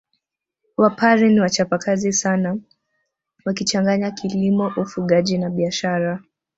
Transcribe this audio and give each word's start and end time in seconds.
Wapare 0.77 1.29
ni 1.29 1.39
wachapakazi 1.39 2.13
sana 2.13 2.57
wakichanganya 3.45 4.11
kilimo 4.11 4.71
ufugaji 4.77 5.37
na 5.37 5.49
biashara 5.49 6.23